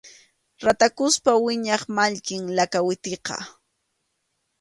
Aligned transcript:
Ratakuspa 0.65 1.31
wiñaq 1.45 1.83
mallkim 1.95 2.41
lakawitiqa. 2.57 3.35